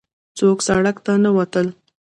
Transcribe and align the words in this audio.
څوک 0.37 0.57
سړک 0.67 0.97
ته 1.05 1.13
نه 1.23 1.29
وتل. 1.37 1.67